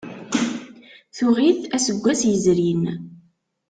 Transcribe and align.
Tuɣ-it 1.15 1.61
aseggas 1.75 2.21
yezrin. 2.29 2.83